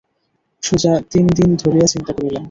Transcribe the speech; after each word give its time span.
সুজা 0.63 0.93
তিন 1.11 1.25
দিন 1.37 1.49
ধরিয়া 1.55 1.87
চিন্তা 1.87 2.11
করিলেন। 2.13 2.39